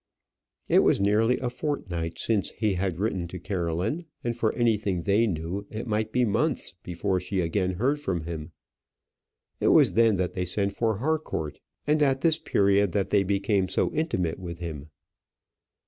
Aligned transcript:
It 0.67 0.79
was 0.79 0.99
nearly 0.99 1.37
a 1.37 1.49
fortnight 1.51 2.17
since 2.17 2.49
he 2.57 2.73
had 2.73 2.97
written 2.97 3.27
to 3.27 3.39
Caroline, 3.39 4.05
and, 4.23 4.35
for 4.35 4.51
anything 4.55 5.03
they 5.03 5.27
knew, 5.27 5.67
it 5.69 5.85
might 5.85 6.11
be 6.11 6.25
months 6.25 6.73
before 6.81 7.19
she 7.19 7.39
again 7.39 7.73
heard 7.75 7.99
from 7.99 8.21
him. 8.23 8.51
It 9.59 9.67
was 9.67 9.93
then 9.93 10.15
that 10.17 10.33
they 10.33 10.45
sent 10.45 10.73
for 10.75 10.97
Harcourt, 10.97 11.59
and 11.85 12.01
at 12.01 12.21
this 12.21 12.39
period 12.39 12.93
that 12.93 13.11
they 13.11 13.21
became 13.21 13.67
so 13.67 13.91
intimate 13.93 14.39
with 14.39 14.57
him. 14.57 14.89